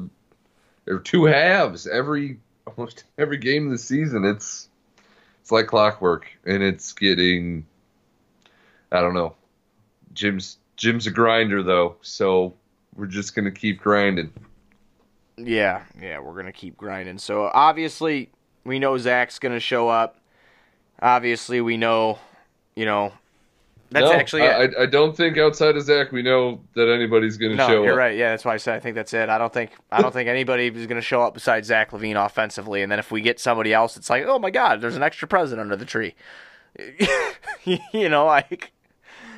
or 0.86 0.98
two 0.98 1.24
halves 1.24 1.86
every 1.86 2.38
almost 2.66 3.04
every 3.18 3.38
game 3.38 3.66
of 3.66 3.72
the 3.72 3.78
season. 3.78 4.24
It's 4.24 4.68
it's 5.40 5.50
like 5.50 5.66
clockwork, 5.66 6.30
and 6.44 6.62
it's 6.62 6.92
getting. 6.92 7.66
I 8.92 9.00
don't 9.00 9.14
know. 9.14 9.34
Jim's 10.12 10.58
Jim's 10.76 11.06
a 11.06 11.10
grinder 11.10 11.62
though, 11.62 11.96
so 12.02 12.54
we're 12.94 13.06
just 13.06 13.34
gonna 13.34 13.50
keep 13.50 13.80
grinding. 13.80 14.32
Yeah, 15.36 15.82
yeah, 16.00 16.18
we're 16.20 16.34
gonna 16.34 16.52
keep 16.52 16.76
grinding. 16.76 17.18
So 17.18 17.50
obviously, 17.52 18.30
we 18.64 18.78
know 18.78 18.96
Zach's 18.98 19.38
gonna 19.38 19.60
show 19.60 19.88
up. 19.88 20.18
Obviously, 21.00 21.60
we 21.60 21.76
know, 21.76 22.18
you 22.76 22.84
know, 22.84 23.12
that's 23.94 24.10
no, 24.10 24.12
actually 24.12 24.42
I. 24.42 24.64
I, 24.64 24.82
I 24.82 24.86
don't 24.86 25.16
think 25.16 25.38
outside 25.38 25.76
of 25.76 25.84
Zach 25.84 26.10
we 26.10 26.22
know 26.22 26.60
that 26.74 26.92
anybody's 26.92 27.36
going 27.36 27.52
to 27.52 27.56
no, 27.56 27.66
show 27.68 27.82
you're 27.84 27.92
up. 27.92 27.98
right. 27.98 28.16
Yeah, 28.16 28.30
that's 28.30 28.44
why 28.44 28.54
I 28.54 28.56
said 28.56 28.74
I 28.74 28.80
think 28.80 28.96
that's 28.96 29.14
it. 29.14 29.28
I 29.28 29.38
don't 29.38 29.52
think 29.52 29.70
I 29.92 30.02
don't 30.02 30.12
think 30.12 30.28
anybody 30.28 30.66
is 30.66 30.86
gonna 30.88 31.00
show 31.00 31.22
up 31.22 31.34
besides 31.34 31.68
Zach 31.68 31.92
LaVine 31.92 32.16
offensively. 32.16 32.82
And 32.82 32.90
then 32.90 32.98
if 32.98 33.12
we 33.12 33.20
get 33.20 33.38
somebody 33.38 33.72
else, 33.72 33.96
it's 33.96 34.10
like, 34.10 34.24
oh 34.26 34.40
my 34.40 34.50
God, 34.50 34.80
there's 34.80 34.96
an 34.96 35.04
extra 35.04 35.28
present 35.28 35.60
under 35.60 35.76
the 35.76 35.84
tree. 35.84 36.16
you 37.64 38.08
know, 38.08 38.26
like 38.26 38.72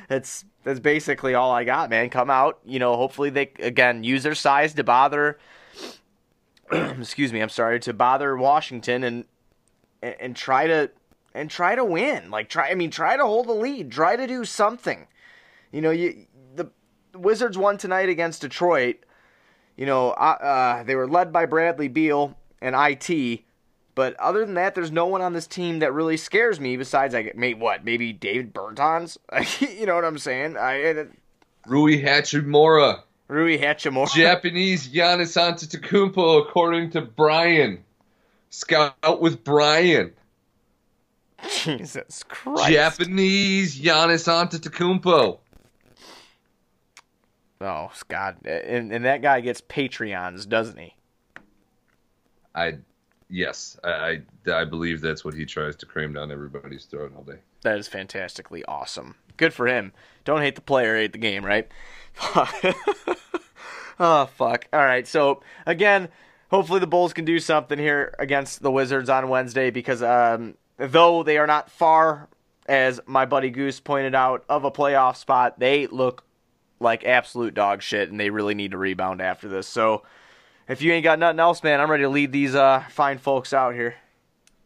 it's 0.09 0.43
that's 0.63 0.79
basically 0.79 1.35
all 1.35 1.51
I 1.51 1.63
got, 1.63 1.91
man. 1.91 2.09
Come 2.09 2.31
out, 2.31 2.59
you 2.65 2.79
know. 2.79 2.95
Hopefully 2.95 3.29
they 3.29 3.51
again 3.59 4.03
use 4.03 4.23
their 4.23 4.35
size 4.35 4.73
to 4.73 4.83
bother. 4.83 5.37
excuse 6.99 7.31
me, 7.31 7.41
I'm 7.41 7.49
sorry 7.49 7.79
to 7.81 7.93
bother 7.93 8.35
Washington 8.35 9.03
and 9.03 9.25
and, 10.01 10.35
try 10.35 10.67
to 10.67 10.91
and 11.33 11.49
try 11.49 11.75
to 11.75 11.83
win. 11.83 12.29
Like 12.29 12.49
try, 12.49 12.69
I 12.69 12.75
mean, 12.75 12.91
try 12.91 13.17
to 13.17 13.25
hold 13.25 13.47
the 13.47 13.53
lead. 13.53 13.91
Try 13.91 14.15
to 14.15 14.27
do 14.27 14.45
something. 14.45 15.07
You 15.71 15.81
know, 15.81 15.91
you 15.91 16.25
the 16.55 16.69
Wizards 17.13 17.57
won 17.57 17.77
tonight 17.77 18.09
against 18.09 18.41
Detroit. 18.41 18.97
You 19.75 19.85
know, 19.85 20.11
uh, 20.11 20.37
uh, 20.41 20.83
they 20.83 20.95
were 20.95 21.07
led 21.07 21.31
by 21.31 21.45
Bradley 21.45 21.87
Beal 21.87 22.35
and 22.61 22.75
it. 22.75 23.43
But 23.95 24.15
other 24.19 24.45
than 24.45 24.53
that, 24.53 24.75
there's 24.75 24.91
no 24.91 25.07
one 25.07 25.21
on 25.21 25.33
this 25.33 25.47
team 25.47 25.79
that 25.79 25.91
really 25.91 26.17
scares 26.17 26.59
me 26.59 26.77
besides 26.77 27.15
like 27.15 27.35
maybe 27.35 27.59
what 27.59 27.83
maybe 27.83 28.13
Davis 28.13 28.51
Bertans. 28.51 29.17
you 29.79 29.87
know 29.87 29.95
what 29.95 30.05
I'm 30.05 30.19
saying? 30.19 30.55
I 30.55 31.07
Rui 31.65 32.03
Hachimura, 32.03 33.01
Rui 33.27 33.57
Hachimura. 33.57 34.13
Japanese 34.13 34.87
Giannis 34.87 35.35
Antetokounmpo, 35.35 36.41
according 36.47 36.91
to 36.91 37.01
Brian. 37.01 37.83
Scout 38.49 39.21
with 39.21 39.43
Brian. 39.43 40.13
Jesus 41.63 42.23
Christ. 42.23 42.69
Japanese 42.69 43.79
Giannis 43.79 44.27
Antetokounmpo. 44.27 45.39
Oh 47.59 47.91
God, 48.07 48.37
and 48.45 48.91
and 48.91 49.05
that 49.05 49.21
guy 49.21 49.41
gets 49.41 49.61
Patreons, 49.61 50.47
doesn't 50.47 50.77
he? 50.77 50.93
I, 52.53 52.77
yes, 53.29 53.77
I, 53.83 54.21
I, 54.47 54.51
I 54.51 54.63
believe 54.65 55.01
that's 55.01 55.25
what 55.25 55.33
he 55.33 55.45
tries 55.45 55.75
to 55.77 55.85
cram 55.85 56.13
down 56.13 56.31
everybody's 56.31 56.85
throat 56.85 57.13
all 57.15 57.23
day. 57.23 57.39
That 57.61 57.77
is 57.77 57.87
fantastically 57.87 58.63
awesome. 58.65 59.15
Good 59.37 59.53
for 59.53 59.67
him. 59.67 59.93
Don't 60.25 60.41
hate 60.41 60.55
the 60.55 60.61
player, 60.61 60.97
hate 60.97 61.13
the 61.13 61.17
game, 61.17 61.45
right? 61.45 61.67
oh 63.99 64.25
fuck. 64.35 64.67
All 64.73 64.79
right. 64.79 65.07
So 65.07 65.41
again, 65.65 66.09
hopefully 66.49 66.79
the 66.79 66.87
Bulls 66.87 67.13
can 67.13 67.25
do 67.25 67.39
something 67.39 67.79
here 67.79 68.13
against 68.19 68.61
the 68.61 68.71
Wizards 68.71 69.09
on 69.09 69.29
Wednesday 69.29 69.69
because 69.69 70.01
um, 70.03 70.55
though 70.77 71.23
they 71.23 71.37
are 71.37 71.47
not 71.47 71.71
far, 71.71 72.27
as 72.67 72.99
my 73.05 73.25
buddy 73.25 73.49
Goose 73.49 73.79
pointed 73.79 74.15
out, 74.15 74.43
of 74.49 74.65
a 74.65 74.71
playoff 74.71 75.15
spot, 75.15 75.59
they 75.59 75.87
look 75.87 76.25
like 76.79 77.05
absolute 77.05 77.53
dog 77.53 77.81
shit, 77.81 78.09
and 78.09 78.19
they 78.19 78.29
really 78.29 78.53
need 78.53 78.71
to 78.71 78.77
rebound 78.77 79.21
after 79.21 79.47
this. 79.47 79.67
So. 79.67 80.03
If 80.69 80.81
you 80.81 80.91
ain't 80.91 81.05
got 81.05 81.17
nothing 81.17 81.39
else, 81.39 81.63
man, 81.63 81.79
I'm 81.79 81.89
ready 81.89 82.03
to 82.03 82.09
lead 82.09 82.33
these 82.33 82.53
uh, 82.53 82.83
fine 82.89 83.19
folks 83.19 83.53
out 83.53 83.73
here. 83.73 83.95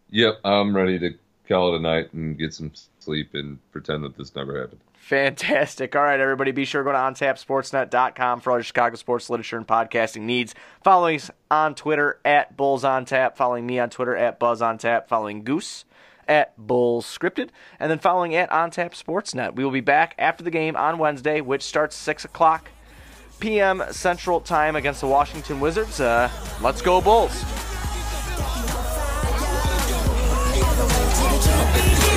Yep, 0.10 0.40
I'm 0.44 0.76
ready 0.76 0.98
to 0.98 1.12
call 1.48 1.74
it 1.74 1.78
a 1.78 1.82
night 1.82 2.12
and 2.14 2.38
get 2.38 2.54
some 2.54 2.72
sleep 3.02 3.34
and 3.34 3.60
pretend 3.72 4.04
that 4.04 4.18
this 4.18 4.36
never 4.36 4.60
happened. 4.60 4.82
Fantastic. 4.94 5.96
All 5.96 6.04
right, 6.04 6.20
everybody, 6.20 6.52
be 6.52 6.64
sure 6.64 6.84
to 6.84 6.86
go 6.86 6.92
to 6.92 6.98
ontapsportsnet.com 6.98 8.40
for 8.40 8.52
all 8.52 8.58
your 8.58 8.64
Chicago 8.64 8.96
sports 8.96 9.30
literature 9.30 9.58
and 9.58 9.68
podcasting 9.68 10.22
needs. 10.22 10.54
Following 10.84 11.18
us 11.18 11.32
on 11.50 11.76
Twitter 11.76 12.20
at 12.24 12.56
Bulls 12.56 12.84
on 12.84 13.06
Tap, 13.06 13.36
following 13.36 13.66
me 13.66 13.80
on 13.80 13.90
Twitter 13.90 14.16
at 14.16 14.40
Buzz 14.40 14.62
on 14.62 14.78
Tap, 14.78 15.10
following 15.10 15.44
Goose 15.44 15.86
at 16.28 16.56
Bulls 16.56 17.06
Scripted, 17.06 17.50
and 17.80 17.90
then 17.90 18.00
following 18.00 18.36
at 18.36 18.52
On 18.52 18.70
Tap 18.70 18.94
Sportsnet. 18.94 19.56
We 19.56 19.64
will 19.64 19.72
be 19.72 19.82
back 19.82 20.16
after 20.20 20.44
the 20.44 20.52
game 20.52 20.76
on 20.76 20.98
Wednesday, 20.98 21.42
which 21.42 21.64
starts 21.64 21.96
6 21.96 22.26
o'clock 22.26 22.70
p.m. 23.40 23.84
Central 23.92 24.40
Time 24.40 24.76
against 24.76 25.02
the 25.02 25.08
Washington 25.08 25.60
Wizards. 25.60 26.00
Uh, 26.00 26.30
let's 26.62 26.82
go, 26.82 27.02
Bulls. 27.02 27.44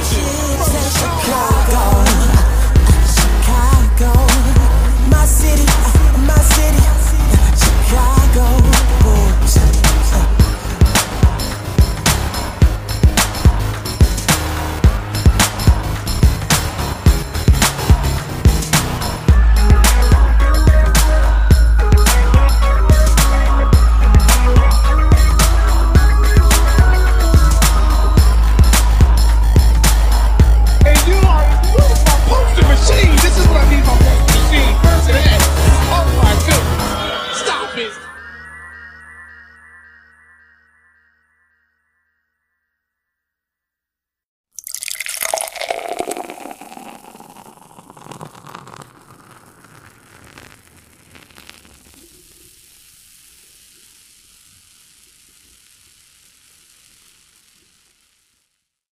Chicago. 0.05 0.54